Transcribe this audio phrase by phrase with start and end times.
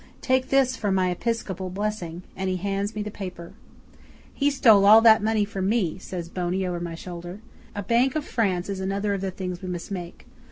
[0.21, 3.53] Take this for my episcopal blessing," and he hands me the paper.
[4.33, 7.39] '"He stole all that money from me," says Boney over my shoulder.
[7.75, 10.25] "A Bank of France is another of the things we must make.